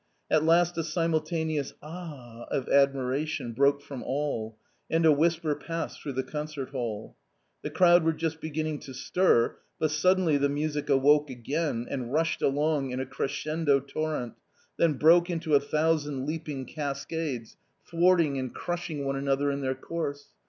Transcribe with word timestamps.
At 0.31 0.43
last 0.43 0.79
a 0.79 0.83
simultaneous 0.83 1.75
"Ah!" 1.83 2.47
of 2.49 2.67
admiration 2.69 3.53
broke 3.53 3.83
from 3.83 4.01
all, 4.01 4.57
and 4.89 5.05
a 5.05 5.11
whisper 5.11 5.53
passed 5.53 6.01
through 6.01 6.13
the 6.13 6.23
concert 6.23 6.69
hall. 6.71 7.15
The 7.61 7.69
crowd 7.69 8.03
were 8.03 8.11
just 8.11 8.41
beginning 8.41 8.79
to 8.79 8.95
stir, 8.95 9.57
but 9.77 9.91
suddenly 9.91 10.37
the 10.37 10.49
music 10.49 10.89
awoke 10.89 11.29
again, 11.29 11.85
and 11.87 12.11
rushed 12.11 12.41
along 12.41 12.89
in 12.89 12.99
a 12.99 13.05
crescendo 13.05 13.79
torrent, 13.79 14.33
then 14.75 14.93
broke 14.93 15.29
into 15.29 15.53
a 15.53 15.59
thousand 15.59 16.25
leaping 16.25 16.65
cascades, 16.65 17.51
\ 17.51 17.51
224 17.51 17.53
A 17.53 17.53
COMMON 17.53 17.85
STORY 17.85 17.99
thwarting 17.99 18.37
and 18.39 18.55
crushing 18.55 19.05
one 19.05 19.15
another 19.15 19.51
in 19.51 19.61
their 19.61 19.75
course. 19.75 20.29